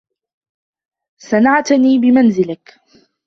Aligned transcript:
سنعتني 1.17 1.99
بمنزلك. 1.99 2.79